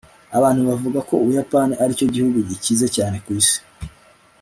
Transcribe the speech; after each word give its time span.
Abantu 0.37 0.61
bavuga 0.69 0.99
ko 1.07 1.13
Ubuyapani 1.23 1.73
aricyo 1.83 2.07
gihugu 2.13 2.37
gikize 2.49 2.87
cyane 2.95 3.15
ku 3.23 3.29
isi 3.39 3.59